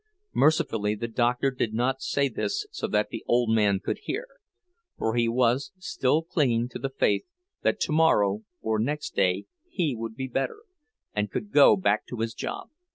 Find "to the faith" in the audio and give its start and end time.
6.67-7.25